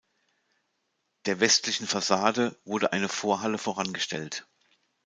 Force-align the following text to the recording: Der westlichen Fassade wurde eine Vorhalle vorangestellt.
Der 1.27 1.39
westlichen 1.41 1.85
Fassade 1.85 2.59
wurde 2.65 2.91
eine 2.91 3.07
Vorhalle 3.07 3.59
vorangestellt. 3.59 4.47